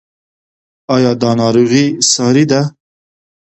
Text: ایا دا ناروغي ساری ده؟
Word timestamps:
ایا 0.93 1.11
دا 1.21 1.31
ناروغي 1.39 1.85
ساری 2.11 2.45
ده؟ 2.51 2.61